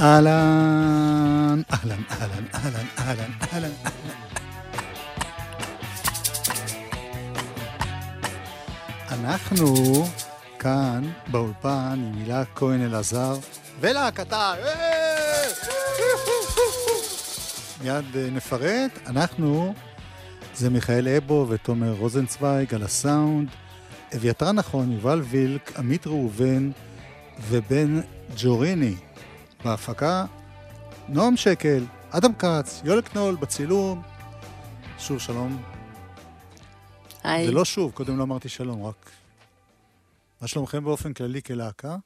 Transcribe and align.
אהלן, 0.00 1.62
אהלן, 1.72 2.02
אהלן, 2.10 2.44
אהלן, 2.54 2.86
אהלן, 2.98 3.30
אהלן. 3.52 3.70
אנחנו 9.10 9.74
כאן 10.58 11.02
באולפן 11.26 11.98
עם 12.06 12.18
הילה 12.18 12.42
כהן 12.54 12.84
אלעזר 12.84 13.38
ולהקתה. 13.80 14.54
מיד 17.82 18.16
נפרט. 18.32 18.98
אנחנו, 19.06 19.74
זה 20.54 20.70
מיכאל 20.70 21.08
אבו 21.08 21.46
ותומר 21.48 21.92
רוזנצוויג 21.92 22.74
על 22.74 22.82
הסאונד, 22.82 23.48
אביתר 24.16 24.52
נכון, 24.52 24.92
יובל 24.92 25.22
וילק, 25.30 25.78
עמית 25.78 26.06
ראובן 26.06 26.70
ובן 27.48 28.00
ג'וריני. 28.36 28.94
בהפקה, 29.64 30.24
נועם 31.08 31.36
שקל, 31.36 31.84
אדם 32.10 32.34
כץ, 32.34 32.80
יואל 32.84 33.00
קנול 33.00 33.36
בצילום. 33.36 34.02
שוב 34.98 35.18
שלום. 35.18 35.62
היי. 37.22 37.46
זה 37.46 37.52
לא 37.52 37.64
שוב, 37.64 37.92
קודם 37.92 38.18
לא 38.18 38.22
אמרתי 38.22 38.48
שלום, 38.48 38.84
רק... 38.84 39.10
מה 40.40 40.48
שלומכם 40.48 40.84
באופן 40.84 41.12
כללי 41.12 41.42
כלהקה? 41.42 41.96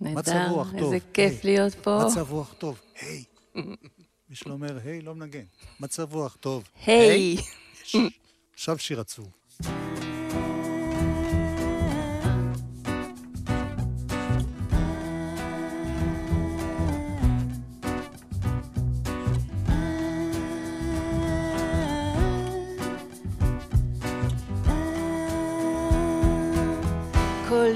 מצב 0.00 0.32
נהדר, 0.32 0.50
רוח 0.50 0.70
טוב. 0.70 0.92
איזה 0.92 1.06
כיף 1.12 1.32
היי. 1.32 1.40
להיות 1.44 1.74
פה. 1.74 2.04
מצב 2.06 2.30
רוח 2.30 2.54
טוב, 2.58 2.80
היי. 3.00 3.24
מי 4.30 4.36
שלא 4.36 4.52
אומר 4.52 4.78
היי, 4.84 5.00
לא 5.00 5.14
מנגן. 5.14 5.44
מצב 5.80 6.14
רוח 6.14 6.36
טוב. 6.40 6.68
היי. 6.86 7.36
יש. 7.82 7.96
עכשיו 8.54 8.78
שיר 8.78 9.00
עצוב. 9.00 9.28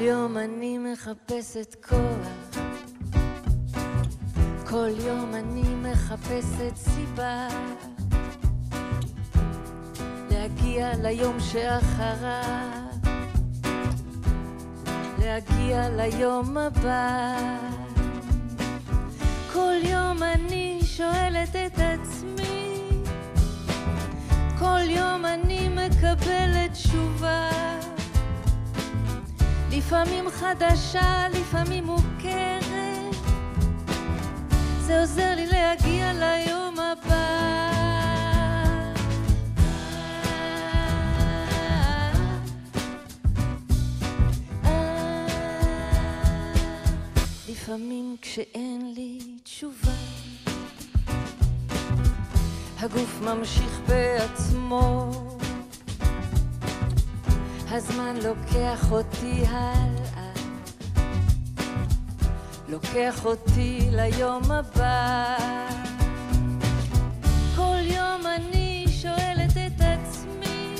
יום 0.06 0.36
אני 0.36 0.78
מחפשת 0.78 1.76
כוח, 1.88 2.58
כל 4.68 4.88
יום 5.06 5.34
אני 5.34 5.74
מחפשת 5.74 6.76
סיבה 6.76 7.48
להגיע 10.30 10.90
ליום 11.02 11.40
שאחריו, 11.40 12.84
להגיע 15.18 15.88
ליום 15.88 16.56
הבא. 16.56 17.36
כל 19.52 19.74
יום 19.82 20.22
אני 20.22 20.80
שואלת 20.84 21.56
את 21.56 21.78
עצמי, 21.78 22.80
כל 24.58 24.82
יום 24.88 25.24
אני 25.24 25.68
מקבלת 25.68 26.72
תשובה. 26.72 27.50
לפעמים 29.76 30.30
חדשה, 30.30 31.26
לפעמים 31.32 31.84
מוכרת. 31.84 33.14
זה 34.80 35.00
עוזר 35.00 35.34
לי 35.34 35.46
להגיע 35.46 36.12
ליום 36.12 36.74
הבא. 36.80 37.36
לפעמים 47.48 48.16
כשאין 48.22 48.92
לי 48.94 49.18
תשובה, 49.44 49.92
הגוף 52.80 53.20
ממשיך 53.20 53.80
בעצמו. 53.88 55.25
הזמן 57.76 58.16
לוקח 58.24 58.92
אותי 58.92 59.44
הלאה, 59.48 60.32
לוקח 62.68 63.24
אותי 63.24 63.88
ליום 63.92 64.42
הבא. 64.52 65.36
כל 67.56 67.76
יום 67.82 68.20
אני 68.36 68.84
שואלת 68.88 69.50
את 69.50 69.80
עצמי, 69.80 70.74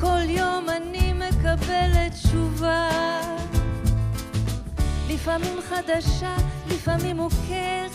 כל 0.00 0.28
יום 0.28 0.66
אני 0.68 1.12
מקבלת 1.12 2.12
תשובה. 2.12 2.88
לפעמים 5.08 5.58
חדשה, 5.68 6.36
לפעמים 6.66 7.16
מוכרת, 7.16 7.92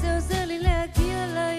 זה 0.00 0.14
עוזר 0.14 0.44
לי 0.46 0.58
להגיע 0.58 1.26
ליום 1.26 1.51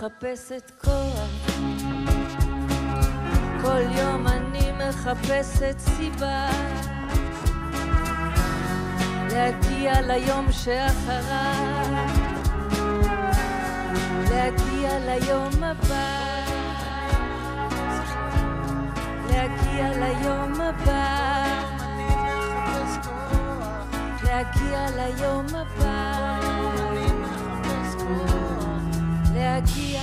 מחפשת 0.00 0.70
כוח, 0.84 1.50
כל 3.62 3.80
יום 3.98 4.26
אני 4.26 4.72
מחפשת 4.72 5.78
סיבה. 5.78 6.50
להגיע 9.32 10.00
ליום 10.00 10.46
שאחריו, 10.52 12.06
להגיע 14.30 14.98
ליום 14.98 15.64
הבא, 15.64 16.44
להגיע 19.30 19.90
ליום 19.90 20.60
הבא, 20.60 21.16
להגיע 24.24 24.86
ליום 24.96 25.46
הבא. 25.54 25.99
להגיע 29.60 30.02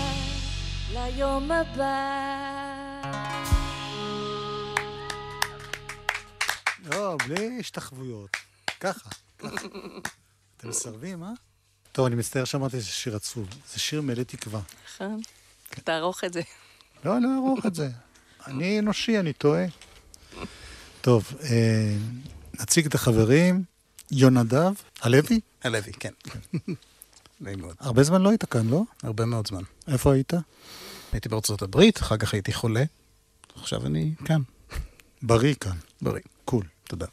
ליום 0.94 1.52
הבא. 1.52 2.22
לא, 6.86 7.18
בלי 7.26 7.58
השתחוויות. 7.60 8.30
ככה, 8.80 9.10
ככה. 9.38 9.50
אתם 10.58 10.70
מסרבים, 10.70 11.24
אה? 11.24 11.30
טוב, 11.92 12.06
אני 12.06 12.16
מצטער 12.16 12.46
שאמרתי 12.46 12.82
שזה 12.82 12.90
שיר 12.90 13.16
עצוב. 13.16 13.48
זה 13.74 13.80
שיר 13.80 14.02
מלא 14.02 14.24
תקווה. 14.24 14.62
נכון. 14.86 15.22
תערוך 15.70 16.24
את 16.24 16.34
זה. 16.34 16.42
לא, 17.06 17.22
לא 17.22 17.30
אערוך 17.34 17.66
את 17.66 17.76
זה. 17.76 17.90
אני 18.48 18.80
אנושי, 18.80 19.20
אני 19.20 19.34
טועה. 19.34 19.66
טוב, 21.02 21.34
אה, 21.44 21.96
נציג 22.54 22.86
את 22.86 22.96
החברים. 22.96 23.64
יונדב 24.12 24.74
הלוי? 25.02 25.40
הלוי, 25.64 25.94
כן. 26.00 26.14
נעים 27.42 27.60
מאוד. 27.60 27.76
הרבה 27.80 28.04
זמן 28.04 28.22
לא 28.22 28.30
היית 28.30 28.46
כאן, 28.46 28.68
לא? 28.70 28.84
הרבה 29.04 29.26
מאוד 29.26 29.48
זמן. 29.48 29.62
איפה 29.88 30.14
היית? 30.14 30.34
הייתי 31.12 31.30
בארצות 31.30 31.62
הברית, 31.62 31.98
אחר 31.98 32.18
כך 32.18 32.34
הייתי 32.34 32.54
חולה. 32.54 32.84
עכשיו 33.56 33.86
אני 33.86 34.12
כאן, 34.26 34.42
בריא 35.22 35.54
כאן. 35.54 35.78
בריא. 36.02 36.22
קול. 36.46 36.64
תודה. 36.84 37.06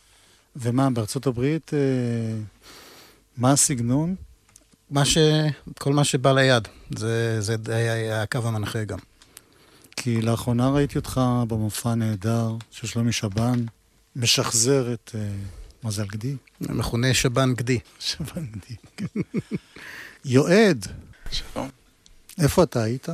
ומה, 0.56 0.90
בארצות 0.90 1.26
הברית, 1.26 1.74
אה, 1.74 1.78
מה 3.36 3.52
הסגנון? 3.52 4.14
מה 4.90 5.04
ש... 5.04 5.18
כל 5.78 5.92
מה 5.92 6.04
שבא 6.04 6.32
ליד. 6.32 6.68
זה, 6.96 7.40
זה 7.40 7.56
היה 7.66 8.22
הקו 8.22 8.38
המנחה 8.44 8.84
גם. 8.84 8.98
כי 9.96 10.22
לאחרונה 10.22 10.68
ראיתי 10.68 10.98
אותך 10.98 11.20
במופע 11.48 11.90
הנהדר 11.90 12.56
של 12.70 12.86
שלומי 12.86 13.12
שבן, 13.12 13.64
משחזר 14.16 14.92
את 14.92 15.10
אה, 15.14 15.28
מזל 15.84 16.06
גדי. 16.06 16.36
מכונה 16.60 17.14
שב"ן 17.14 17.54
גדי. 17.54 17.78
שבן 17.98 18.46
גדי. 18.46 18.76
כן. 18.96 19.20
יועד, 20.24 20.86
שלום. 21.30 21.68
איפה 22.42 22.62
אתה 22.62 22.82
היית? 22.82 23.08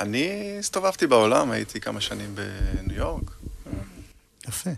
אני 0.00 0.28
הסתובבתי 0.58 1.06
בעולם, 1.06 1.50
הייתי 1.50 1.80
כמה 1.80 2.00
שנים 2.00 2.34
בניו 2.34 2.96
יורק. 2.96 3.30
יפה. 4.48 4.70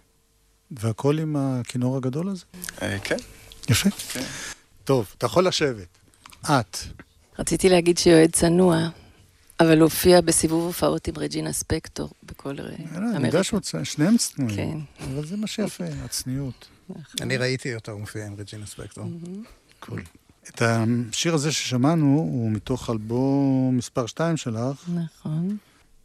והכל 0.71 1.19
עם 1.19 1.37
הכינור 1.37 1.97
הגדול 1.97 2.29
הזה? 2.29 2.45
אה, 2.83 2.99
כן, 3.05 3.17
יפה. 3.71 3.91
כן. 3.91 4.25
טוב, 4.85 5.13
אתה 5.19 5.27
יכול 5.27 5.47
לשבת. 5.47 5.87
את. 6.45 6.77
רציתי 7.39 7.69
להגיד 7.69 7.99
שיועד 7.99 8.31
צנוע, 8.33 8.89
אבל 9.61 9.81
הופיע 9.81 10.21
בסיבוב 10.21 10.65
הופעות 10.67 11.09
עם 11.09 11.19
רג'ינה 11.19 11.53
ספקטור 11.53 12.11
בכל 12.23 12.61
ר- 12.61 12.71
אני 13.17 13.27
יודע 13.27 13.45
שהוא 13.45 13.61
צ- 13.61 13.75
שניהם 13.85 14.17
צנועים. 14.17 14.57
כן. 14.99 15.05
אבל 15.05 15.27
זה 15.27 15.37
מה 15.37 15.47
שיפה, 15.47 15.85
הצניעות. 16.05 16.69
אני 17.21 17.37
ראיתי 17.37 17.75
אותו 17.75 17.99
מופיע 17.99 18.27
עם 18.27 18.35
רג'ינה 18.39 18.67
ספקטור. 18.67 19.05
קול. 19.81 20.03
את 20.49 20.63
השיר 20.63 21.35
הזה 21.35 21.53
ששמענו 21.53 22.07
הוא 22.07 22.51
מתוך 22.51 22.91
אלבום 22.91 23.77
מספר 23.77 24.07
2 24.07 24.37
שלך, 24.37 24.89
נכון. 24.95 25.57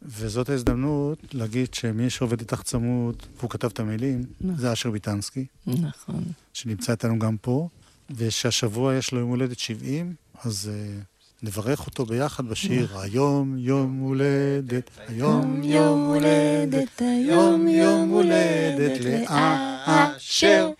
וזאת 0.02 0.48
ההזדמנות 0.48 1.18
להגיד 1.32 1.74
שמי 1.74 2.10
שעובד 2.10 2.40
איתך 2.40 2.62
צמוד, 2.62 3.22
והוא 3.38 3.50
כתב 3.50 3.68
את 3.68 3.80
המילים, 3.80 4.24
נכון. 4.40 4.56
זה 4.56 4.72
אשר 4.72 4.90
ביטנסקי, 4.90 5.46
נכון. 5.66 6.24
שנמצא 6.52 6.92
איתנו 6.92 7.18
גם 7.18 7.36
פה, 7.36 7.68
ושהשבוע 8.10 8.94
יש 8.94 9.12
לו 9.12 9.18
יום 9.18 9.30
הולדת 9.30 9.58
70, 9.58 10.14
אז 10.44 10.70
uh, 10.70 11.04
נברך 11.42 11.86
אותו 11.86 12.06
ביחד 12.06 12.46
בשיר, 12.46 12.98
היום 12.98 13.58
יום 13.58 13.98
הולדת, 13.98 14.90
היום 15.08 15.62
יום 15.62 16.00
הולדת, 16.00 17.00
היום 17.00 17.68
יום 17.68 18.08
הולדת 18.08 19.00
לאשר. 19.00 20.70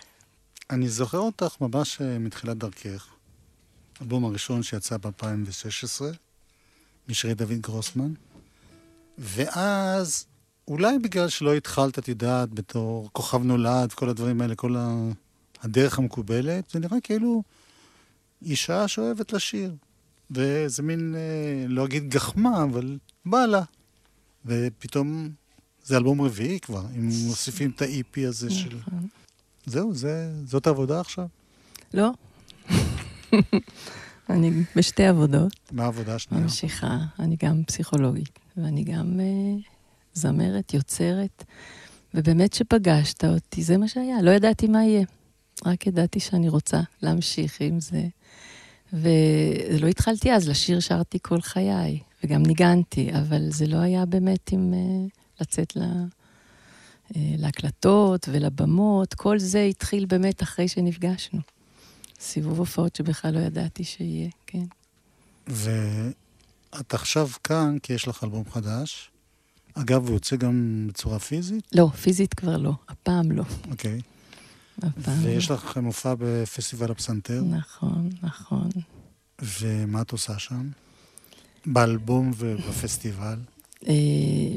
אני 0.70 0.88
זוכר 0.88 1.18
אותך 1.18 1.54
ממש 1.60 2.00
אה, 2.00 2.18
מתחילת 2.18 2.58
דרכך. 2.58 3.15
האלבום 4.00 4.24
הראשון 4.24 4.62
שיצא 4.62 4.96
ב-2016, 4.96 6.02
משירי 7.08 7.34
דוד 7.34 7.60
גרוסמן. 7.60 8.12
ואז, 9.18 10.26
אולי 10.68 10.98
בגלל 10.98 11.28
שלא 11.28 11.54
התחלת, 11.54 11.98
את 11.98 12.08
יודעת, 12.08 12.54
בתור 12.54 13.10
כוכב 13.12 13.42
נולד, 13.42 13.92
כל 13.92 14.08
הדברים 14.08 14.40
האלה, 14.40 14.54
כל 14.54 14.76
ה... 14.76 15.10
הדרך 15.62 15.98
המקובלת, 15.98 16.70
זה 16.70 16.78
נראה 16.78 17.00
כאילו 17.00 17.42
אישה 18.42 18.88
שאוהבת 18.88 19.32
לשיר. 19.32 19.74
וזה 20.30 20.82
מין, 20.82 21.14
אה, 21.14 21.68
לא 21.68 21.84
אגיד 21.84 22.08
גחמה, 22.08 22.62
אבל 22.62 22.98
בא 23.24 23.46
לה. 23.46 23.62
ופתאום 24.46 25.30
זה 25.84 25.96
אלבום 25.96 26.20
רביעי 26.20 26.60
כבר, 26.60 26.84
אם 26.96 27.08
מוסיפים 27.26 27.70
את 27.70 27.82
ה-EP 27.82 28.28
הזה 28.28 28.50
של... 28.50 28.76
נכון. 28.76 29.06
זהו, 29.66 29.94
זה, 29.94 30.30
זאת 30.44 30.66
העבודה 30.66 31.00
עכשיו? 31.00 31.26
לא. 31.94 32.10
אני 34.30 34.50
בשתי 34.76 35.04
עבודות, 35.04 35.52
מה 35.72 35.84
העבודה 35.84 36.14
השנייה? 36.14 36.44
ממשיכה. 36.44 36.98
אני 37.18 37.36
גם 37.42 37.64
פסיכולוגית, 37.64 38.38
ואני 38.56 38.84
גם 38.84 39.20
אה, 39.20 39.70
זמרת, 40.14 40.74
יוצרת, 40.74 41.44
ובאמת 42.14 42.52
שפגשת 42.52 43.24
אותי, 43.24 43.62
זה 43.62 43.76
מה 43.76 43.88
שהיה. 43.88 44.22
לא 44.22 44.30
ידעתי 44.30 44.66
מה 44.66 44.84
יהיה. 44.84 45.04
רק 45.66 45.86
ידעתי 45.86 46.20
שאני 46.20 46.48
רוצה 46.48 46.80
להמשיך 47.02 47.60
עם 47.60 47.80
זה. 47.80 48.06
ולא 48.92 49.86
התחלתי 49.86 50.32
אז, 50.32 50.48
לשיר 50.48 50.80
שרתי 50.80 51.18
כל 51.22 51.40
חיי, 51.40 51.98
וגם 52.24 52.42
ניגנתי, 52.42 53.10
אבל 53.12 53.50
זה 53.50 53.66
לא 53.66 53.76
היה 53.76 54.06
באמת 54.06 54.52
עם 54.52 54.74
אה, 54.74 55.06
לצאת 55.40 55.76
ל... 55.76 55.82
אה, 57.16 57.34
להקלטות 57.38 58.28
ולבמות, 58.32 59.14
כל 59.14 59.38
זה 59.38 59.62
התחיל 59.62 60.06
באמת 60.06 60.42
אחרי 60.42 60.68
שנפגשנו. 60.68 61.40
סיבוב 62.20 62.58
הופעות 62.58 62.96
שבכלל 62.96 63.34
לא 63.34 63.38
ידעתי 63.38 63.84
שיהיה, 63.84 64.28
כן. 64.46 64.64
ואת 65.46 66.94
עכשיו 66.94 67.28
כאן, 67.44 67.76
כי 67.82 67.92
יש 67.92 68.08
לך 68.08 68.24
אלבום 68.24 68.44
חדש. 68.50 69.10
אגב, 69.74 70.06
הוא 70.06 70.14
יוצא 70.14 70.36
גם 70.36 70.86
בצורה 70.88 71.18
פיזית? 71.18 71.64
לא, 71.74 71.88
פיזית 72.02 72.34
כבר 72.34 72.56
לא, 72.56 72.72
הפעם 72.88 73.32
לא. 73.32 73.44
אוקיי. 73.70 74.00
הפעם 74.82 75.24
ויש 75.24 75.50
לא. 75.50 75.56
לך 75.56 75.76
מופע 75.76 76.14
בפסטיבל 76.18 76.90
הפסנתר, 76.90 77.42
נכון, 77.50 78.10
נכון. 78.22 78.68
ומה 79.60 80.02
את 80.02 80.10
עושה 80.10 80.38
שם? 80.38 80.68
באלבום 81.66 82.32
ובפסטיבל? 82.36 83.38
אה, 83.88 83.94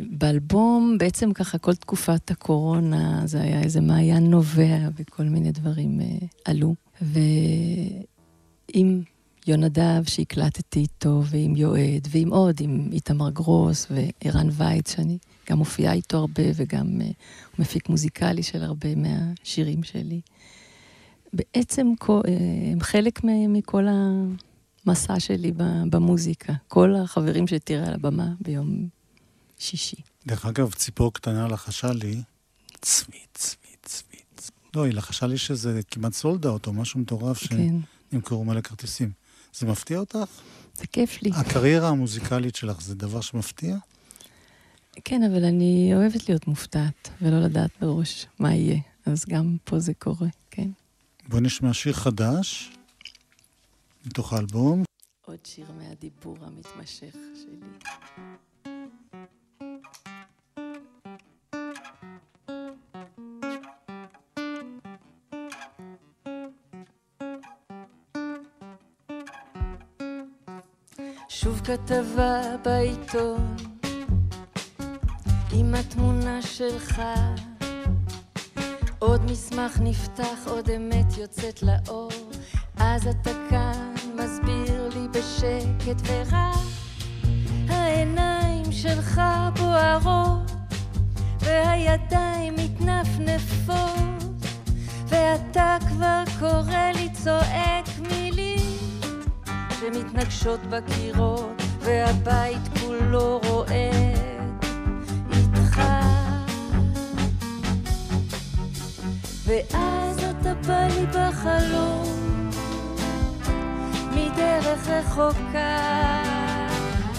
באלבום, 0.09 0.95
בעצם 0.99 1.33
ככה, 1.33 1.57
כל 1.57 1.75
תקופת 1.75 2.31
הקורונה, 2.31 3.21
זה 3.25 3.41
היה 3.41 3.61
איזה 3.61 3.81
מעיין 3.81 4.29
נובע 4.29 4.89
וכל 4.95 5.23
מיני 5.23 5.51
דברים 5.51 6.01
אה, 6.01 6.05
עלו. 6.45 6.75
ועם 7.01 9.01
יונדב 9.47 10.03
שהקלטתי 10.07 10.79
איתו, 10.79 11.23
ועם 11.25 11.55
יועד, 11.55 12.07
ועם 12.11 12.33
עוד, 12.33 12.61
עם 12.61 12.89
איתמר 12.91 13.29
גרוס 13.29 13.87
וערן 13.91 14.49
וייץ, 14.51 14.95
שאני 14.95 15.17
גם 15.49 15.57
מופיעה 15.57 15.93
איתו 15.93 16.17
הרבה, 16.17 16.43
וגם 16.55 16.87
הוא 16.87 17.13
מפיק 17.59 17.89
מוזיקלי 17.89 18.43
של 18.43 18.63
הרבה 18.63 18.89
מהשירים 18.95 19.83
שלי. 19.83 20.21
בעצם 21.33 21.87
אה, 22.09 22.15
הם 22.71 22.81
חלק 22.81 23.19
מכל 23.23 23.87
המסע 24.85 25.19
שלי 25.19 25.51
במוזיקה. 25.89 26.53
כל 26.67 26.95
החברים 26.95 27.47
שתראה 27.47 27.87
על 27.87 27.93
הבמה 27.93 28.27
ביום 28.41 28.87
שישי. 29.57 29.97
דרך 30.27 30.45
אגב, 30.45 30.73
ציפור 30.73 31.13
קטנה 31.13 31.47
לחשה 31.47 31.91
לי, 31.91 32.21
צבי, 32.81 33.17
צבי. 33.33 33.58
לא, 34.75 34.85
היא 34.85 34.93
לחשה 34.93 35.27
לי 35.27 35.37
שזה 35.37 35.81
כמעט 35.91 36.13
סולד 36.13 36.45
אאוט 36.45 36.67
או 36.67 36.73
משהו 36.73 36.99
מטורף 36.99 37.47
כן, 37.47 37.75
שנמכרו 38.11 38.45
מלא 38.45 38.61
כרטיסים. 38.61 39.11
זה 39.53 39.65
מפתיע 39.65 39.99
אותך? 39.99 40.17
זה 40.73 40.87
כיף 40.87 41.21
לי. 41.21 41.31
הקריירה 41.35 41.89
המוזיקלית 41.89 42.55
שלך 42.55 42.81
זה 42.81 42.95
דבר 42.95 43.21
שמפתיע? 43.21 43.77
כן, 45.05 45.23
אבל 45.23 45.45
אני 45.45 45.91
אוהבת 45.95 46.29
להיות 46.29 46.47
מופתעת, 46.47 47.09
ולא 47.21 47.39
לדעת 47.39 47.71
בראש 47.81 48.25
מה 48.39 48.55
יהיה. 48.55 48.79
אז 49.05 49.25
גם 49.29 49.57
פה 49.63 49.79
זה 49.79 49.93
קורה, 49.93 50.27
כן. 50.51 50.69
בואי 51.27 51.41
נשמע 51.41 51.73
שיר 51.73 51.93
חדש, 51.93 52.71
מתוך 54.05 54.33
האלבום. 54.33 54.83
עוד 55.25 55.37
שיר 55.43 55.65
מהדיבור 55.77 56.37
המתמשך 56.41 57.13
שלי. 57.13 57.59
כתבה 71.69 72.41
בעיתון 72.63 73.55
עם 75.51 75.75
התמונה 75.75 76.41
שלך. 76.41 77.01
עוד 78.99 79.31
מסמך 79.31 79.79
נפתח, 79.81 80.47
עוד 80.47 80.69
אמת 80.69 81.17
יוצאת 81.17 81.63
לאור. 81.63 82.11
אז 82.77 83.07
אתה 83.07 83.31
כאן 83.49 83.93
מסביר 84.15 84.89
לי 84.95 85.07
בשקט 85.07 86.01
ורק 86.07 86.55
העיניים 87.67 88.71
שלך 88.71 89.21
בוערות 89.59 90.51
והידיים 91.39 92.55
מתנפנפות 92.55 94.43
ואתה 95.07 95.77
כבר 95.87 96.23
קורא 96.39 96.91
לי 96.95 97.09
צועק 97.13 97.85
מילים 98.09 98.79
שמתנגשות 99.79 100.59
בקירות 100.69 101.58
והבית 101.79 102.79
כולו 102.79 103.41
רועד 103.43 104.65
איתך. 105.31 105.81
ואז 109.45 110.17
אתה 110.23 110.53
בא 110.67 110.87
לי 110.95 111.05
בחלום 111.05 112.49
מדרך 114.11 114.87
רחוקה. 114.87 115.77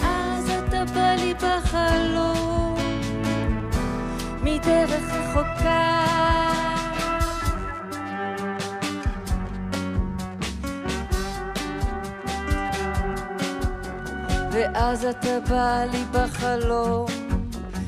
אז 0.03 0.49
אתה 0.49 0.85
בא 0.93 1.15
לי 1.17 1.33
בחלום 1.33 2.75
מדרך 4.43 5.03
רחוקה 5.13 6.20
ואז 14.73 15.05
אתה 15.05 15.39
בא 15.49 15.85
לי 15.91 16.03
בחלום. 16.11 17.05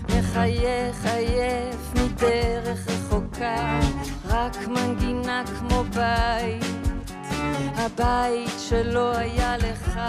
מחייך 0.10 1.06
עייף 1.06 1.94
מדרך 1.96 2.88
רחוקה 2.88 3.80
רק 4.28 4.68
מנגינה 4.68 5.44
כמו 5.60 5.84
בית. 5.84 6.66
הבית 7.75 8.52
שלא 8.58 9.18
היה 9.18 9.58
לך 9.58 10.00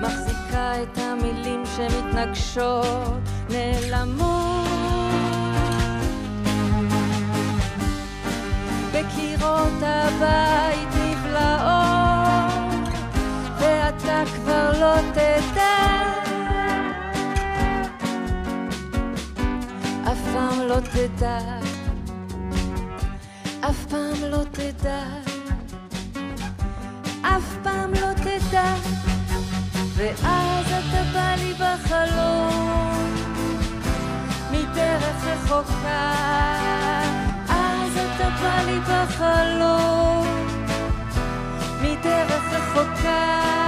מחזיקה 0.00 0.82
את 0.82 0.98
המילים 0.98 1.62
שמתנגשות 1.76 3.20
נעלמות. 3.50 4.66
בקירות 8.92 9.82
הבית 9.82 10.88
נבלעות 10.94 11.85
ואתה 13.98 14.22
כבר 14.34 14.72
לא 14.80 14.94
תדע. 15.12 15.76
אף 20.12 20.18
פעם 20.32 20.60
לא 20.68 20.76
תדע. 20.80 21.38
אף 23.60 23.86
פעם 23.88 24.30
לא 24.30 24.42
תדע. 24.52 25.02
אף 27.22 27.56
פעם 27.62 27.92
לא 27.92 28.12
תדע. 28.12 28.74
ואז 29.94 30.66
אתה 30.66 31.02
בא 31.12 31.34
לי 31.38 31.52
בחלום 31.52 33.14
מדרך 34.50 35.24
רחוקה. 35.24 36.12
אז 37.48 37.96
אתה 37.96 38.28
בא 38.42 38.62
לי 38.66 38.80
בחלום 38.80 40.26
מדרך 41.82 42.52
רחוקה. 42.52 43.56
אתה 43.56 43.65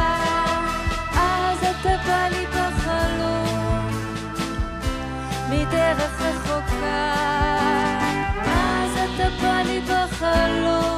בא 1.84 2.28
לי 2.30 2.46
בחלום 2.46 3.88
מדרך 5.50 6.20
רחוקה. 6.20 7.14
אז 8.44 8.98
אתה 9.14 9.28
בא 9.42 9.62
לי 9.66 9.80
בחלום. 9.80 10.97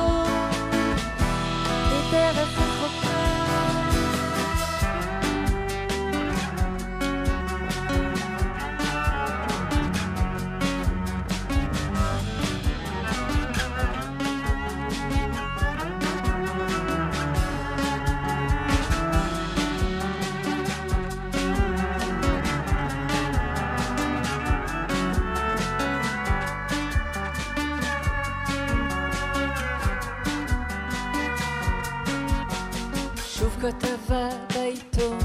כתבה 33.61 34.29
בעיתון 34.55 35.19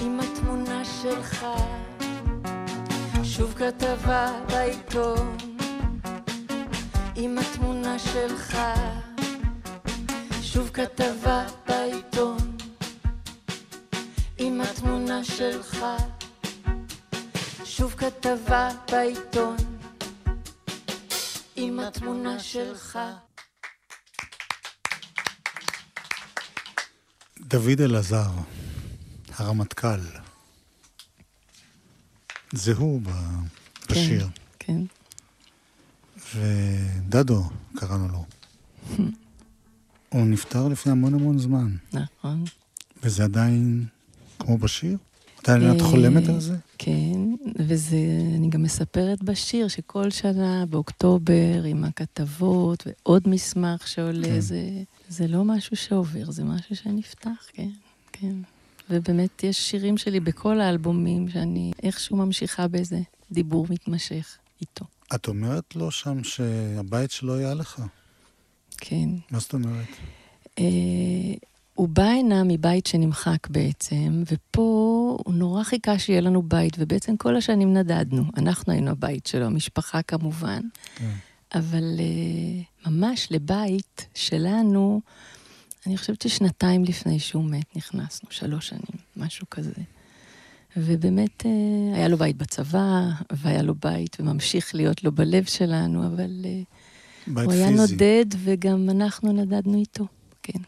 עם 0.00 0.20
התמונה 0.20 0.84
שלך. 0.84 1.46
שוב 3.24 3.54
כתבה 3.54 4.40
בעיתון 4.48 5.36
עם 7.16 7.38
התמונה 7.38 7.98
שלך. 7.98 8.58
שוב 10.42 10.70
כתבה 10.72 11.46
בעיתון 11.66 12.38
עם 14.38 14.60
התמונה 14.60 15.24
שלך. 15.24 15.86
שוב 17.64 17.94
כתבה 17.94 18.68
בעיתון 18.90 19.56
עם 21.56 21.80
התמונה 21.80 22.38
שלך 22.38 22.98
דוד 27.48 27.80
אלעזר, 27.80 28.30
הרמטכ"ל. 29.36 30.00
זה 32.52 32.72
הוא 32.74 33.00
ב- 33.02 33.10
בשיר. 33.90 34.28
כן. 34.58 34.80
ודדו, 36.34 37.50
קראנו 37.76 38.08
לו. 38.08 38.24
הוא 40.08 40.26
נפטר 40.26 40.68
לפני 40.68 40.92
המון 40.92 41.14
המון 41.14 41.38
זמן, 41.38 41.76
נכון. 41.92 42.44
וזה 43.02 43.24
עדיין 43.24 43.86
כמו 44.38 44.58
בשיר? 44.58 44.98
עדיין 45.48 45.76
את 45.76 45.80
אה, 45.80 45.86
חולמת 45.86 46.28
על 46.28 46.40
זה? 46.40 46.56
כן, 46.78 47.20
וזה, 47.56 47.96
אני 48.36 48.48
גם 48.48 48.62
מספרת 48.62 49.22
בשיר 49.22 49.68
שכל 49.68 50.10
שנה 50.10 50.64
באוקטובר 50.66 51.62
עם 51.64 51.84
הכתבות 51.84 52.86
ועוד 52.86 53.28
מסמך 53.28 53.88
שעולה, 53.88 54.28
כן. 54.28 54.40
זה, 54.40 54.62
זה 55.08 55.26
לא 55.26 55.44
משהו 55.44 55.76
שעובר, 55.76 56.30
זה 56.30 56.44
משהו 56.44 56.76
שנפתח, 56.76 57.46
כן, 57.52 57.68
כן. 58.12 58.34
ובאמת 58.90 59.44
יש 59.44 59.70
שירים 59.70 59.96
שלי 59.96 60.20
בכל 60.20 60.60
האלבומים 60.60 61.28
שאני 61.28 61.72
איכשהו 61.82 62.16
ממשיכה 62.16 62.68
באיזה 62.68 63.00
דיבור 63.32 63.66
מתמשך 63.70 64.36
איתו. 64.60 64.84
את 65.14 65.28
אומרת 65.28 65.76
לו 65.76 65.90
שם 65.90 66.24
שהבית 66.24 67.10
שלו 67.10 67.34
היה 67.34 67.54
לך. 67.54 67.82
כן. 68.76 69.08
מה 69.30 69.38
זאת 69.38 69.54
אומרת? 69.54 69.88
הוא 71.76 71.88
בא 71.88 72.02
הנה 72.02 72.44
מבית 72.44 72.86
שנמחק 72.86 73.48
בעצם, 73.50 74.22
ופה 74.30 74.60
הוא 75.24 75.34
נורא 75.34 75.62
חיכה 75.62 75.98
שיהיה 75.98 76.20
לנו 76.20 76.42
בית, 76.42 76.76
ובעצם 76.78 77.16
כל 77.16 77.36
השנים 77.36 77.74
נדדנו. 77.74 78.24
אנחנו 78.36 78.72
היינו 78.72 78.90
הבית 78.90 79.26
שלו, 79.26 79.46
המשפחה 79.46 80.02
כמובן, 80.02 80.60
כן. 80.96 81.10
אבל 81.54 81.84
אה, 81.98 82.90
ממש 82.90 83.28
לבית 83.30 84.06
שלנו, 84.14 85.00
אני 85.86 85.96
חושבת 85.96 86.22
ששנתיים 86.22 86.84
לפני 86.84 87.18
שהוא 87.18 87.44
מת 87.44 87.76
נכנסנו, 87.76 88.28
שלוש 88.30 88.68
שנים, 88.68 89.00
משהו 89.16 89.46
כזה. 89.50 89.82
ובאמת, 90.76 91.46
אה, 91.46 91.96
היה 91.96 92.08
לו 92.08 92.16
בית 92.16 92.36
בצבא, 92.36 93.02
והיה 93.32 93.62
לו 93.62 93.74
בית, 93.74 94.16
וממשיך 94.20 94.74
להיות 94.74 95.04
לו 95.04 95.12
בלב 95.12 95.44
שלנו, 95.44 96.06
אבל 96.06 96.44
בית 97.26 97.44
הוא 97.44 97.52
היה 97.52 97.68
פיזי. 97.68 97.92
נודד, 97.94 98.26
וגם 98.38 98.90
אנחנו 98.90 99.32
נדדנו 99.32 99.78
איתו, 99.78 100.06
כן. 100.42 100.60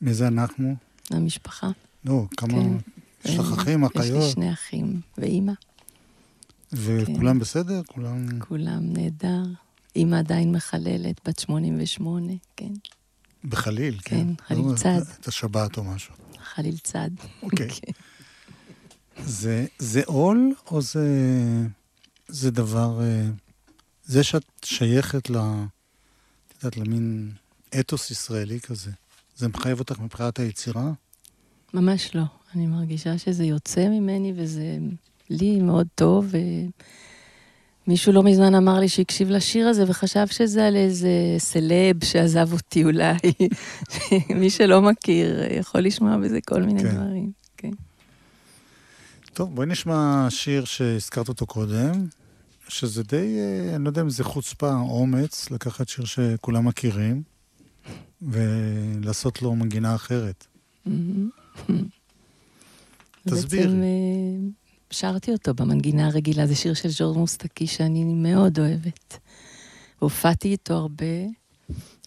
מי 0.00 0.14
זה 0.14 0.28
אנחנו? 0.28 0.76
המשפחה. 1.10 1.70
לא, 2.04 2.24
כמה... 2.36 2.52
כן. 2.52 2.76
יש 3.24 3.38
לך 3.38 3.52
אחים, 3.52 3.84
יש 3.84 3.90
לי 3.94 4.00
אחיות, 4.00 4.30
שני 4.30 4.52
אחים 4.52 5.00
ואימא, 5.18 5.52
וכולם 6.72 7.38
בסדר? 7.38 7.82
כולם... 7.86 8.40
כולם 8.40 8.92
נהדר. 8.92 9.42
אימא 9.96 10.16
עדיין 10.16 10.52
מחללת, 10.52 11.20
בת 11.28 11.38
88, 11.38 12.32
כן. 12.56 12.72
בחליל, 13.44 13.98
כן? 14.04 14.16
כן, 14.16 14.44
חליל 14.46 14.64
לא 14.70 14.76
צד. 14.76 15.00
את 15.20 15.28
השבת 15.28 15.76
או 15.76 15.84
משהו. 15.84 16.14
חליל 16.38 16.78
צד. 16.78 17.10
אוקיי. 17.42 17.68
כן. 17.70 17.92
זה, 19.24 19.66
זה 19.78 20.02
עול 20.06 20.54
או 20.70 20.82
זה, 20.82 21.08
זה 22.28 22.50
דבר... 22.50 23.00
אה, 23.02 23.28
זה 24.04 24.24
שאת 24.24 24.44
שייכת 24.64 25.30
ל... 25.30 25.36
את 25.36 26.64
יודעת, 26.64 26.76
למין 26.76 27.32
אתוס 27.80 28.10
ישראלי 28.10 28.60
כזה, 28.60 28.90
זה 29.36 29.48
מחייב 29.48 29.78
אותך 29.78 30.00
מבחינת 30.00 30.38
היצירה? 30.38 30.92
ממש 31.74 32.14
לא. 32.14 32.22
אני 32.54 32.66
מרגישה 32.66 33.18
שזה 33.18 33.44
יוצא 33.44 33.88
ממני 33.88 34.32
וזה 34.36 34.78
לי 35.30 35.60
מאוד 35.60 35.86
טוב. 35.94 36.32
ומישהו 37.86 38.12
לא 38.12 38.22
מזמן 38.22 38.54
אמר 38.54 38.80
לי 38.80 38.88
שהקשיב 38.88 39.30
לשיר 39.30 39.68
הזה 39.68 39.84
וחשב 39.88 40.26
שזה 40.26 40.66
על 40.66 40.76
איזה 40.76 41.10
סלב 41.38 42.04
שעזב 42.04 42.52
אותי 42.52 42.84
אולי. 42.84 43.16
מי 44.40 44.50
שלא 44.50 44.82
מכיר 44.82 45.42
יכול 45.50 45.80
לשמוע 45.80 46.16
בזה 46.16 46.38
כל 46.46 46.62
מיני 46.62 46.82
כן. 46.82 46.94
דברים. 46.96 47.32
כן. 47.56 47.70
טוב, 49.32 49.54
בואי 49.54 49.66
נשמע 49.66 50.26
שיר 50.30 50.64
שהזכרת 50.64 51.28
אותו 51.28 51.46
קודם, 51.46 52.06
שזה 52.68 53.02
די, 53.02 53.38
אה, 53.38 53.76
אני 53.76 53.84
לא 53.84 53.88
יודע 53.88 54.02
אם 54.02 54.10
זה 54.10 54.24
חוצפה, 54.24 54.72
אומץ, 54.74 55.50
לקחת 55.50 55.88
שיר 55.88 56.04
שכולם 56.04 56.64
מכירים, 56.64 57.22
ולעשות 58.22 59.42
לו 59.42 59.54
מנגינה 59.54 59.94
אחרת. 59.94 60.46
מהמם. 60.86 61.30
תסבירי. 63.28 63.62
בעצם 63.66 63.82
אה, 63.82 64.48
שרתי 64.90 65.32
אותו 65.32 65.54
במנגינה 65.54 66.06
הרגילה, 66.06 66.46
זה 66.46 66.54
שיר 66.54 66.74
של 66.74 66.88
ז'ורד 66.88 67.16
מוסטקי 67.16 67.66
שאני 67.66 68.04
מאוד 68.04 68.58
אוהבת. 68.58 69.18
והופעתי 70.00 70.48
איתו 70.48 70.74
הרבה, 70.74 71.06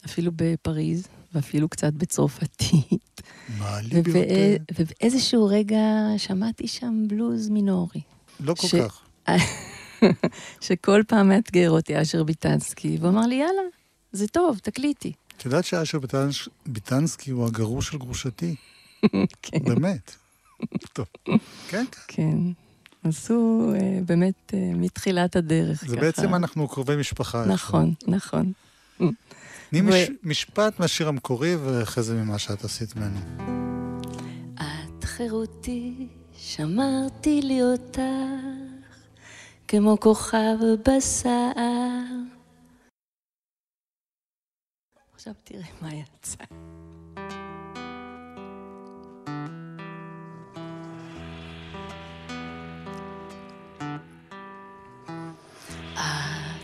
אפילו 0.06 0.32
בפריז, 0.36 1.08
ואפילו 1.34 1.70
קצת 1.70 1.94
בצרפתית. 1.94 3.22
מה 3.58 3.82
לי 3.82 3.90
ובא- 4.00 4.12
ביותר? 4.12 4.64
ובאיזשהו 4.80 5.46
רגע 5.48 5.78
שמעתי 6.18 6.68
שם 6.68 7.06
בלוז 7.08 7.50
מינורי, 7.50 8.02
לא 8.40 8.54
כל 8.56 8.68
ש- 8.68 8.76
כך. 8.76 9.02
שכל 10.62 11.02
פעם 11.08 11.30
מאתגר 11.30 11.72
אותי 11.72 12.02
אשר 12.02 12.24
ביטנסקי, 12.24 12.98
והוא 13.00 13.10
אמר 13.10 13.28
לי, 13.28 13.36
יאללה, 13.36 13.62
זה 14.12 14.28
טוב, 14.28 14.60
תקליטי. 14.64 15.14
את 15.40 15.46
יודעת 15.46 15.66
שאשר 15.66 16.00
ביטנסקי 16.66 17.32
הוא 17.32 17.46
הגרוש 17.46 17.88
של 17.90 17.98
גרושתי? 17.98 18.56
כן. 19.42 19.60
באמת. 19.64 20.16
טוב. 20.94 21.06
כן, 21.26 21.38
כן. 21.70 21.86
כן. 22.08 22.38
עשו 23.04 23.72
אה, 23.76 24.00
באמת 24.06 24.52
אה, 24.54 24.72
מתחילת 24.76 25.36
הדרך. 25.36 25.82
זה 25.86 25.96
ככה. 25.96 26.06
בעצם 26.06 26.36
אנחנו 26.36 26.68
קרובי 26.68 26.96
משפחה. 26.96 27.46
נכון, 27.46 27.94
נכון. 28.08 28.52
תני 29.70 29.82
ו- 29.82 29.84
מש- 29.84 30.10
משפט 30.24 30.80
מהשיר 30.80 31.08
המקורי, 31.08 31.56
ואחרי 31.56 32.04
זה 32.04 32.14
ממה 32.16 32.40
שאת 32.40 32.64
עשית 32.64 32.96
ממנו. 32.96 33.20
את 34.56 35.04
חירותי, 35.04 36.08
שמרתי 36.38 37.42
לי 37.42 37.62
אותך, 37.64 38.02
כמו 39.68 39.98
כוכב 40.00 40.56
בשיער. 40.88 42.04
עכשיו 45.20 45.34
תראה 45.44 45.68
מה 45.82 45.90
יצא. 45.94 46.44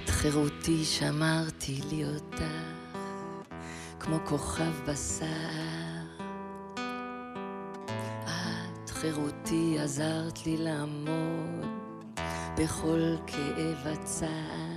את 0.03 0.09
חירותי, 0.09 0.85
שמרתי 0.85 1.81
לי 1.89 2.05
אותך, 2.05 2.43
כמו 3.99 4.17
כוכב 4.25 4.71
בשיער. 4.87 6.05
את 8.23 8.89
חירותי, 8.89 9.77
עזרת 9.79 10.45
לי 10.45 10.57
לעמוד 10.57 11.65
בכל 12.57 13.15
כאב 13.27 13.87
הצער. 13.87 14.74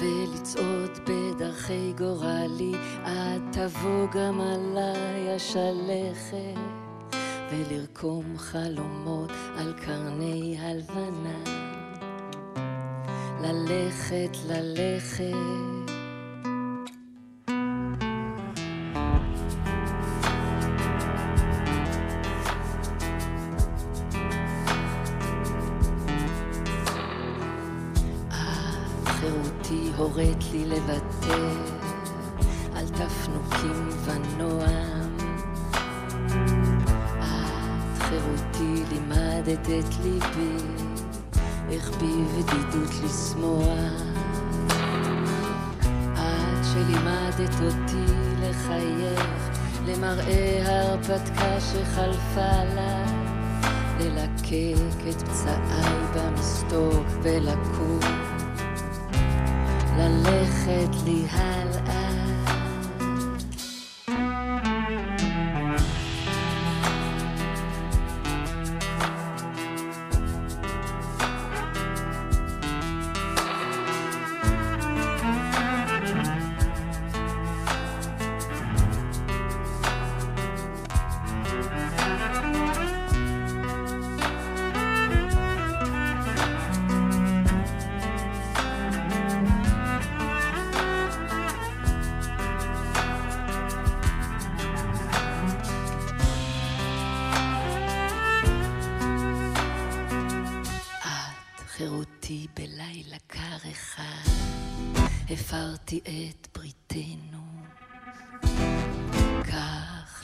ולצעוד 0.00 0.98
בדרכי 1.06 1.92
גורלי, 1.98 2.72
את 3.02 3.42
תבוא 3.52 4.06
גם 4.12 4.40
עליי 4.40 5.34
השלכת, 5.34 6.60
ולרקום 7.50 8.38
חלומות 8.38 9.30
על 9.58 9.72
קרני 9.72 10.56
הלבנה. 10.60 11.60
ללכת, 13.40 14.36
ללכת. 14.46 15.59
הורית 30.10 30.44
לי 30.52 30.64
לוותר 30.66 31.48
על 32.74 32.86
תפנוקים 32.88 33.88
ונועם. 34.04 35.16
את 37.18 38.02
חירותי 38.02 38.82
לימדת 38.90 39.60
את 39.60 39.94
ליבי, 40.02 40.64
איך 41.70 41.90
בבדידות 41.90 42.90
לשמוח. 43.04 44.02
את 46.12 46.64
שלימדת 46.72 47.54
אותי 47.60 48.12
לחייך 48.40 49.50
למראה 49.86 50.62
ההרפתקה 50.66 51.60
שחלפה 51.60 52.64
לה. 52.74 53.04
ללקק 54.00 55.08
את 55.08 55.22
פצעיי 55.22 55.96
במסתור 56.14 57.04
ולקום 57.22 58.29
ללכת 60.10 61.04
לי 61.04 61.24
הלאה. 61.30 61.89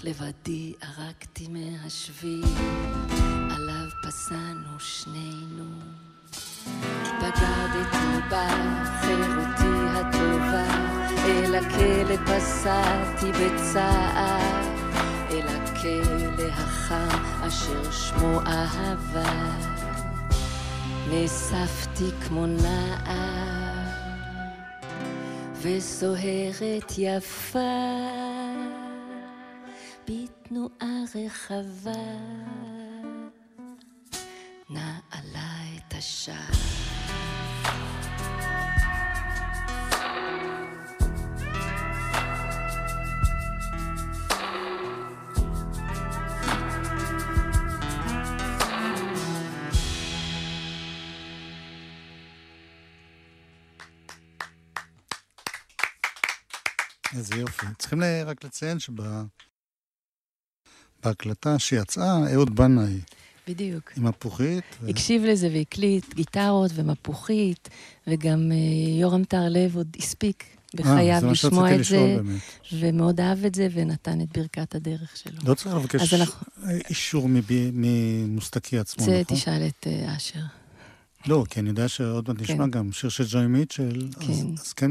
לבדי 0.07 0.73
ערקתי 0.81 1.49
מהשביל, 1.49 2.45
עליו 3.51 3.89
פסענו 4.03 4.81
שנינו. 4.81 5.65
בגדתי 7.19 8.27
בחירותי 8.31 9.77
הטובה, 9.95 10.67
אל 11.25 11.55
הכלא 11.55 12.17
פסעתי 12.17 13.33
בצער, 13.33 14.63
אל 15.31 15.47
הכלא 15.49 16.49
החם 16.49 17.47
אשר 17.49 17.91
שמו 17.91 18.41
אהבה. 18.47 19.57
נאספתי 21.11 22.11
כמו 22.27 22.47
נער, 22.47 23.87
וסוהרת 25.63 26.93
יפה, 26.99 28.16
רחבה, 31.17 31.93
נעלה 34.71 35.59
את 35.77 35.95
השער. 35.95 36.37
איזה 57.15 57.37
יופי. 57.37 57.67
צריכים 57.79 58.03
רק 58.27 58.45
לציין 58.45 58.79
שבהקלטה 61.07 61.59
שיצאה, 61.59 62.33
אהוד 62.35 62.57
בנאי 62.57 63.01
בדיוק. 63.49 63.93
עם 63.97 64.07
הפוכית. 64.07 64.65
ו- 64.83 64.89
הקשיב 64.91 65.23
לזה 65.25 65.49
והקליט 65.55 66.15
גיטרות 66.15 66.71
ומפוחית, 66.75 67.69
וגם 68.07 68.53
אה, 68.53 68.57
יורם 69.01 69.25
טהרלב 69.25 69.77
עוד 69.77 69.97
הספיק 69.99 70.45
אה, 70.45 70.57
בחייו 70.83 71.21
זה 71.21 71.27
מה 71.27 71.33
לשמוע 71.33 71.75
את 71.75 71.85
זה, 71.85 71.97
באמת. 72.17 72.41
ומאוד 72.73 73.21
אהב 73.21 73.45
את 73.45 73.55
זה, 73.55 73.69
ונתן 73.73 74.21
את 74.21 74.39
ברכת 74.39 74.75
הדרך 74.75 75.17
שלו. 75.17 75.39
לא 75.45 75.55
צריך 75.55 75.75
לבקש 75.75 76.13
אז 76.15 76.21
אנחנו- 76.21 76.47
אישור 76.89 77.29
מבי- 77.29 77.71
ממוסטקי 77.75 78.79
עצמו, 78.79 79.05
זה 79.05 79.21
נכון? 79.25 79.37
תשאל 79.37 79.67
את 79.69 79.87
אה, 79.87 80.17
אשר. 80.17 80.41
לא, 81.27 81.45
כי 81.51 81.61
אני 81.61 81.69
יודע 81.69 81.89
שעוד 81.89 82.25
מעט 82.29 82.41
נשמע 82.43 82.65
כן. 82.65 82.71
גם 82.71 82.93
שיר 82.93 83.11
של 83.11 83.25
ג'וי 83.31 83.47
מיטשל, 83.47 84.09
אז- 84.19 84.27
כן. 84.27 84.47
אז 84.61 84.73
כן 84.73 84.91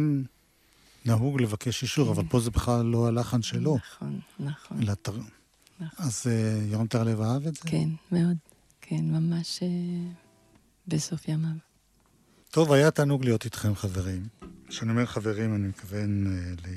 נהוג 1.06 1.42
לבקש 1.42 1.84
אישור, 1.84 2.12
אבל 2.12 2.24
פה 2.30 2.40
זה 2.40 2.52
בכלל 2.52 2.86
לא 2.86 3.08
הלחן 3.08 3.42
שלו, 3.42 3.78
נכון, 3.78 4.20
נכון. 4.40 4.78
אלא. 4.82 4.94
אז 5.98 6.28
אה, 6.28 6.60
יורם 6.72 6.88
טרלב 6.88 7.22
אהב 7.22 7.48
את 7.48 7.56
זה? 7.56 7.62
כן, 7.66 7.90
מאוד. 8.12 8.38
כן, 8.82 9.02
ממש 9.02 9.64
אה, 9.64 9.68
בסוף 10.88 11.28
ימיו. 11.28 11.56
טוב, 12.52 12.72
היה 12.72 12.92
תענוג 12.92 13.26
להיות 13.26 13.46
איתכם, 13.46 13.76
חברים. 13.76 14.28
כשאני 14.68 14.92
אומר 14.92 15.06
חברים, 15.06 15.56
אני 15.56 15.68
מתכוון 15.68 16.28
אה, 16.28 16.72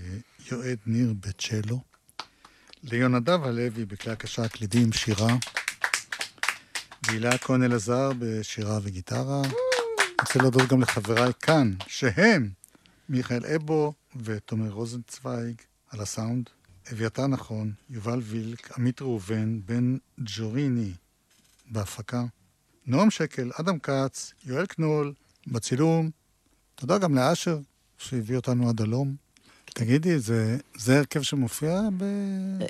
ליועד 0.50 0.78
ניר 0.87 1.14
בצ'לו, 1.20 1.80
ליונדב 2.82 3.44
הלוי 3.44 3.84
בכלי 3.84 4.12
הקשה 4.12 4.42
הקלידים, 4.42 4.92
שירה, 4.92 5.37
והילה 7.06 7.38
כהן 7.38 7.62
אלעזר 7.62 8.11
בשירה 8.18 8.78
וגיטרה. 8.82 9.42
אני 9.42 9.52
רוצה 10.20 10.38
להודות 10.38 10.68
גם 10.68 10.80
לחבריי 10.80 11.32
כאן, 11.40 11.72
שהם 11.87 12.50
מיכאל 13.08 13.46
אבו 13.46 13.92
ותומר 14.16 14.70
רוזנצוויג 14.70 15.62
על 15.90 16.00
הסאונד, 16.00 16.50
אביתר 16.92 17.27
נכון, 17.27 17.72
יובל 17.90 18.20
וילק, 18.22 18.79
עמית 18.79 19.03
ראובן, 19.03 19.61
בן 19.66 19.96
ג'וריני 20.18 20.92
בהפקה, 21.70 22.24
נועם 22.87 23.11
שקל, 23.11 23.51
אדם 23.61 23.79
כץ, 23.79 24.33
יואל 24.44 24.66
קנול, 24.66 25.12
בצילום. 25.46 26.11
תודה 26.74 26.98
גם 26.98 27.14
לאשר, 27.14 27.59
שהביא 27.98 28.37
אותנו 28.37 28.68
עד 28.68 28.81
הלום. 28.81 29.14
תגידי, 29.64 30.18
זה, 30.18 30.59
זה 30.77 30.98
הרכב 30.98 31.22
שמופיע 31.22 31.81
ב... 31.96 32.05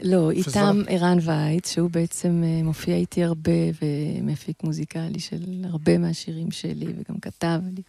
לא? 0.02 0.30
איתם 0.30 0.82
ערן 0.88 1.18
וייץ, 1.22 1.72
שהוא 1.72 1.90
בעצם 1.90 2.42
אה, 2.44 2.62
מופיע 2.62 2.94
איתי 2.96 3.24
הרבה 3.24 3.52
ומפיק 3.82 4.64
מוזיקלי 4.64 5.20
של 5.20 5.64
הרבה 5.64 5.98
מהשירים 5.98 6.50
שלי, 6.50 6.86
וגם 6.86 7.20
כתב 7.20 7.60
לי. 7.74 7.82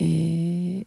אה, 0.00 0.82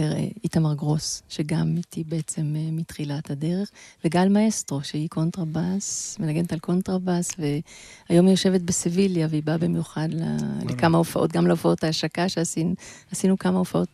ואיתמר 0.00 0.74
גרוס, 0.74 1.22
שגם 1.28 1.74
איתי 1.76 2.04
בעצם 2.04 2.54
אה, 2.56 2.68
מתחילת 2.72 3.30
הדרך, 3.30 3.70
וגל 4.04 4.28
מאסטרו, 4.28 4.84
שהיא 4.84 5.08
קונטרבאס, 5.08 6.16
מנגנת 6.20 6.52
על 6.52 6.58
קונטרבאס, 6.58 7.30
והיום 7.38 8.26
היא 8.26 8.32
יושבת 8.32 8.60
בסביליה, 8.60 9.26
והיא 9.30 9.42
באה 9.42 9.58
במיוחד 9.58 10.08
ל- 10.12 10.36
לכמה 10.70 10.98
הופעות, 10.98 11.32
גם 11.32 11.46
להופעות 11.46 11.84
ההשקה 11.84 12.28
שעשינו, 12.28 12.74
עשינו 13.12 13.38
כמה 13.38 13.58
הופעות 13.58 13.88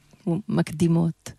מקדימות. 0.48 1.32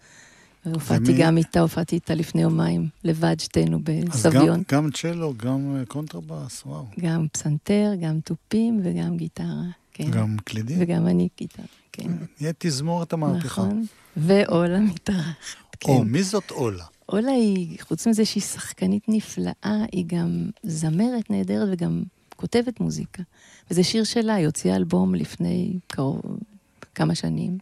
והופעתי 0.65 1.11
ומי- 1.11 1.21
גם 1.21 1.37
איתה, 1.37 1.59
הופעתי 1.59 1.95
איתה 1.95 2.15
לפני 2.15 2.41
יומיים, 2.41 2.87
לבד 3.03 3.39
שתינו 3.39 3.77
אז 3.77 3.83
גם, 3.83 4.31
בסביון. 4.31 4.63
גם 4.71 4.89
צ'לו, 4.91 5.33
גם 5.37 5.75
אה, 5.79 5.85
קונטרבאס, 5.85 6.63
וואו. 6.65 6.85
גם 6.99 7.27
פסנתר, 7.31 7.91
גם 8.01 8.19
תופים 8.19 8.81
וגם 8.83 9.17
גיטרה, 9.17 9.63
כן. 9.97 10.11
גם 10.11 10.37
קלידים. 10.43 10.77
וגם 10.81 11.07
אני 11.07 11.27
גיטרה, 11.37 11.65
כן. 11.91 12.11
נהיה 12.41 12.53
תזמורת 12.57 13.13
המהפכה. 13.13 13.45
נכון. 13.61 13.85
ואולה 14.17 14.79
מתארחת, 14.79 15.35
כן. 15.79 15.91
או, 15.91 16.03
מי 16.03 16.23
זאת 16.23 16.51
אולה? 16.51 16.83
אולה 17.09 17.31
היא, 17.31 17.77
חוץ 17.81 18.07
מזה 18.07 18.25
שהיא 18.25 18.43
שחקנית 18.43 19.03
נפלאה, 19.07 19.53
היא 19.91 20.05
גם 20.07 20.49
זמרת 20.63 21.29
נהדרת 21.29 21.67
וגם 21.71 22.03
כותבת 22.35 22.79
מוזיקה. 22.79 23.23
וזה 23.71 23.83
שיר 23.83 24.03
שלה, 24.03 24.33
היא 24.35 24.45
הוציאה 24.45 24.75
אלבום 24.75 25.15
לפני 25.15 25.73
קרוב, 25.87 26.21
כמה 26.95 27.15
שנים. 27.15 27.57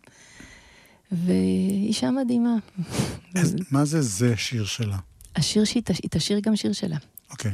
והיא 1.11 1.87
אישה 1.87 2.11
מדהימה. 2.11 2.55
אז 3.41 3.55
מה 3.71 3.85
זה 3.85 4.01
זה 4.01 4.37
שיר 4.37 4.65
שלה? 4.65 4.97
השיר 5.35 5.63
שהיא 5.65 5.83
תש- 5.85 5.99
היא 6.03 6.09
תשיר 6.11 6.39
גם 6.39 6.55
שיר 6.55 6.73
שלה. 6.73 6.97
אוקיי, 7.31 7.51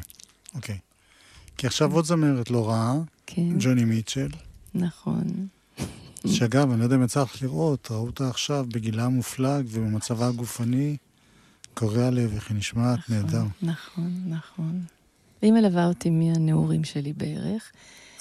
אוקיי. 0.56 0.78
כי 1.58 1.68
עכשיו 1.68 1.94
עוד 1.94 2.06
זמרת 2.06 2.52
לא 2.52 2.70
רעה, 2.70 2.96
כן, 3.28 3.42
ג'וני 3.60 3.84
מיטשל, 3.86 4.30
נכון. 4.76 5.48
שאגב, 6.28 6.72
אני 6.72 6.80
לא 6.80 6.84
יודע 6.84 6.96
אם 6.96 7.04
יצא 7.04 7.22
לך 7.22 7.42
לראות, 7.42 7.88
ראו 7.92 8.06
אותה 8.06 8.30
עכשיו 8.30 8.66
בגילה 8.70 9.06
המופלג 9.06 9.66
ובמצבה 9.70 10.28
הגופני, 10.28 10.98
קורע 11.74 12.10
לב, 12.10 12.34
איך 12.34 12.50
היא 12.50 12.58
נשמעת, 12.58 13.00
נהדר. 13.10 13.44
נכון, 13.62 14.24
נכון. 14.28 14.84
והיא 15.42 15.54
מלווה 15.54 15.88
אותי 15.88 16.10
מהנעורים 16.10 16.84
שלי 16.84 17.14
בערך. 17.14 17.72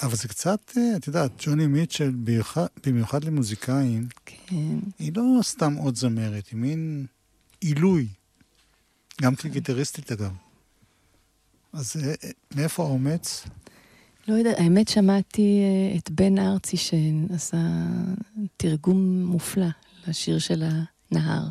אבל 0.02 0.16
זה 0.16 0.28
קצת, 0.28 0.72
אה, 0.76 0.96
את 0.96 1.06
יודעת, 1.06 1.30
ג'וני 1.38 1.66
מיטשל, 1.66 2.10
במיוחד, 2.10 2.66
במיוחד 2.86 3.24
למוזיקאים, 3.24 4.08
כן, 4.26 4.78
היא 4.98 5.12
לא 5.16 5.42
סתם 5.42 5.74
עוד 5.74 5.96
זמרת, 5.96 6.48
היא 6.48 6.58
מין 6.58 7.06
עילוי. 7.60 8.08
גם 9.22 9.34
כגיטריסטית 9.34 10.12
אגב. 10.12 10.32
אז 11.72 11.96
אה, 11.96 12.14
אה, 12.24 12.30
מאיפה 12.54 12.82
האומץ? 12.82 13.44
לא 14.28 14.34
יודעת, 14.34 14.58
האמת 14.58 14.88
שמעתי 14.88 15.60
אה, 15.62 15.98
את 15.98 16.10
בן 16.10 16.38
ארצי 16.38 16.76
שעשה 16.76 17.56
תרגום 18.56 19.22
מופלא 19.22 19.66
לשיר 20.06 20.38
של 20.38 20.64
הנהר. 21.12 21.48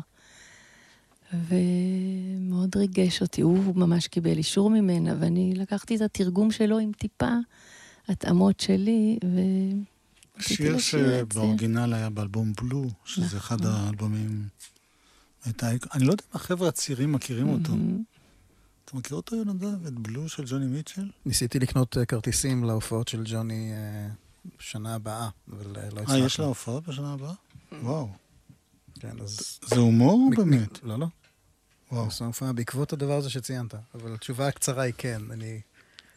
ומאוד 1.32 2.76
ריגש 2.76 3.22
אותי, 3.22 3.40
הוא 3.40 3.76
ממש 3.76 4.06
קיבל 4.06 4.36
אישור 4.38 4.70
ממנה, 4.70 5.14
ואני 5.20 5.54
לקחתי 5.56 5.96
את 5.96 6.00
התרגום 6.00 6.50
שלו 6.50 6.78
עם 6.78 6.92
טיפה 6.92 7.32
התאמות 8.08 8.60
שלי, 8.60 9.18
ו... 9.24 9.40
שיר. 10.40 10.78
שבאורגינל 10.78 11.94
היה 11.94 12.10
באלבום 12.10 12.52
בלו, 12.60 12.84
שזה 13.04 13.26
נכון. 13.26 13.38
אחד 13.38 13.66
האלבומים... 13.66 14.48
הייתה... 15.44 15.70
אני 15.94 16.04
לא 16.04 16.10
יודע 16.10 16.24
אם 16.24 16.36
החבר'ה 16.36 16.68
הצעירים 16.68 17.12
מכירים 17.12 17.48
אותו. 17.48 17.72
אתה 18.88 18.96
מכיר 18.96 19.16
אותו, 19.16 19.36
יונדב? 19.36 19.86
את 19.86 19.92
בלו 19.92 20.28
של 20.28 20.44
ג'וני 20.46 20.66
מיטשל? 20.66 21.10
ניסיתי 21.26 21.58
לקנות 21.58 21.96
אה, 21.96 22.04
כרטיסים 22.04 22.64
להופעות 22.64 23.08
של 23.08 23.22
ג'וני 23.24 23.72
אה, 23.72 24.08
בשנה 24.58 24.94
הבאה, 24.94 25.28
אבל 25.52 25.76
אה, 25.76 25.82
לא 25.82 26.00
הצלחתי. 26.00 26.20
אה, 26.20 26.26
יש 26.26 26.40
לה 26.40 26.46
הופעות 26.46 26.88
בשנה 26.88 27.12
הבאה? 27.12 27.32
וואו. 27.82 28.08
כן, 29.00 29.20
אז... 29.22 29.58
זה 29.64 29.80
הומור 29.80 30.30
באמת? 30.36 30.82
לא, 30.82 30.98
לא. 30.98 31.06
וואו, 31.92 32.04
עושה 32.04 32.24
הופעה 32.24 32.52
בעקבות 32.52 32.92
הדבר 32.92 33.16
הזה 33.16 33.30
שציינת. 33.30 33.74
אבל 33.94 34.14
התשובה 34.14 34.48
הקצרה 34.48 34.82
היא 34.82 34.94
כן, 34.98 35.22
אני 35.30 35.60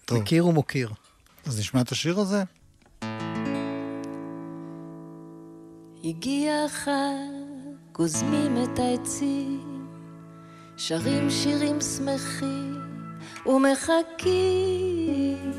טוב. 0.06 0.22
מכיר 0.22 0.48
ומוקיר. 0.48 0.94
אז 1.46 1.60
נשמע 1.60 1.82
את 1.82 1.92
השיר 1.92 2.20
הזה? 2.20 2.44
הגיע 6.04 6.66
החג, 6.66 6.92
גוזמים 7.92 8.64
את 8.64 8.80
העצים, 8.80 9.71
שרים 10.78 11.30
שירים 11.30 11.82
שמחים 11.82 12.82
ומחכים. 13.46 15.52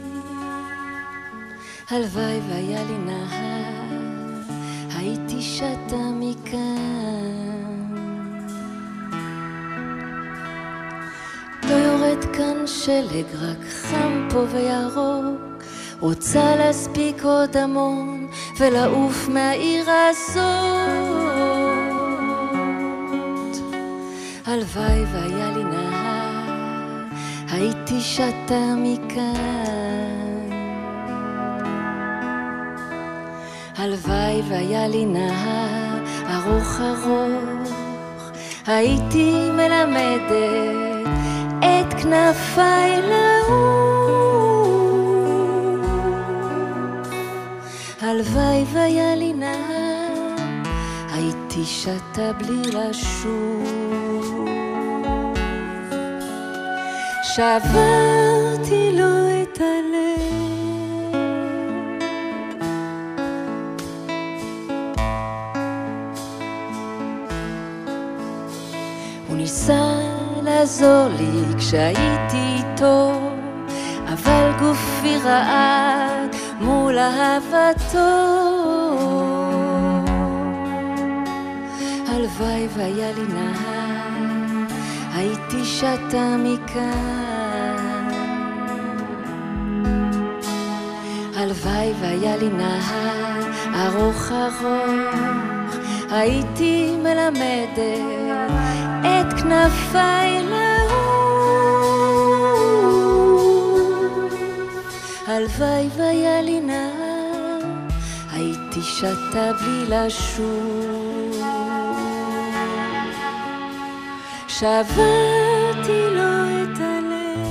הלוואי 1.91 2.41
והיה 2.49 2.85
לי 2.85 2.99
נהר, 2.99 3.99
הייתי 4.97 5.43
שתה 5.43 6.11
מכאן. 6.15 6.93
לא 11.63 11.75
יורד 11.75 12.25
כאן 12.37 12.67
שלג, 12.67 13.27
רק 13.35 13.67
חם 13.69 14.29
פה 14.31 14.45
וירוק. 14.53 15.63
רוצה 16.01 16.57
להספיק 16.57 17.25
עוד 17.25 17.57
המון 17.57 18.27
ולעוף 18.59 19.29
מהעיר 19.29 19.91
הזאת. 19.91 21.22
הלוואי 24.47 25.05
והיה 25.13 25.51
לי 25.51 25.65
נהר, 25.65 27.05
הייתי 27.51 28.01
שתה 28.01 28.75
מכאן. 28.77 30.51
הלוואי 33.79 34.43
והיה 34.49 34.89
לי 34.89 35.05
נהר 35.05 35.99
ארוך 36.31 36.81
ארוך, 36.81 37.71
הייתי 38.67 39.35
מלמדת 39.53 40.33
את 41.59 41.95
כנפיי 42.03 43.01
לעוף. 43.03 43.53
הלוואי 48.01 48.65
והיה 48.73 49.15
לי 49.15 49.33
נהר, 49.33 50.35
הייתי 51.15 51.65
שתה 51.65 52.33
בלי 52.33 52.63
לשוב. 52.63 53.92
שברתי 57.37 58.93
לו 58.93 59.43
את 59.43 59.61
הלב. 59.61 61.13
הוא 69.29 69.37
ניסה 69.37 69.85
לעזור 70.43 71.09
לי 71.19 71.59
כשהייתי 71.59 72.57
איתו, 72.57 73.13
אבל 74.13 74.53
גופי 74.61 75.17
רעד 75.25 76.37
מול 76.61 76.99
אהבתו. 76.99 77.99
הלוואי 82.09 82.69
והיה 82.77 83.13
לי 83.13 83.23
נהר, 83.35 83.92
הייתי 85.23 85.65
שתה 85.65 86.37
מכאן. 86.39 88.09
הלוואי 91.37 91.93
והיה 92.01 92.37
לי 92.37 92.49
נהר 92.49 93.51
ארוך 93.75 94.33
ארוך, 94.33 95.15
הייתי 96.11 96.97
מלמדת 97.03 97.79
את 99.01 99.33
כנפיי 99.41 100.43
לעוף. 100.43 101.03
הלוואי 105.27 105.89
והיה 105.97 106.43
לי 106.43 106.61
נהר, 106.61 107.61
הייתי 108.33 108.83
שתה 108.83 109.53
בלי 109.53 109.85
לשוב. 109.89 110.92
שברתי 114.63 116.03
לו 116.11 116.63
את 116.63 116.79
הלב. 116.81 117.47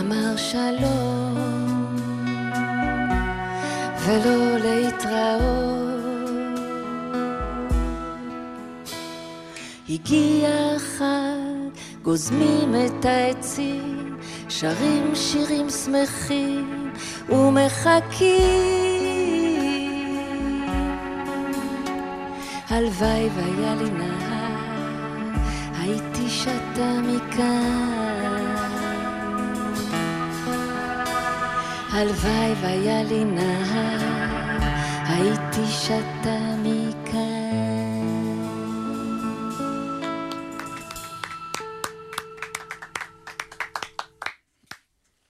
אמר 0.00 0.36
שלום, 0.36 1.96
ולא 4.06 4.58
להתראות. 4.58 5.96
הגיע 9.88 10.48
החג, 10.76 11.80
גוזמים 12.02 12.74
את 12.86 13.04
העצים, 13.04 14.16
שרים 14.48 15.14
שירים 15.14 15.70
שמחים 15.70 16.92
ומחכים. 17.28 18.85
הלוואי 22.76 23.28
והיה 23.36 23.74
לי 23.74 23.90
נהר, 23.90 24.56
הייתי 25.80 26.30
שתה 26.30 27.00
מכאן. 27.02 28.56
הלוואי 31.92 32.54
והיה 32.62 33.02
לי 33.02 33.24
נהר, 33.24 34.00
הייתי 35.08 35.66
שתה 35.66 36.45